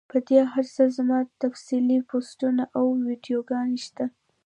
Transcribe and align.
پۀ 0.09 0.17
دې 0.27 0.39
هر 0.53 0.65
څۀ 0.75 0.83
زما 0.97 1.19
تفصیلي 1.41 1.97
پوسټونه 2.09 2.63
او 2.77 2.85
ويډيوګانې 3.05 3.79
شته 3.85 4.05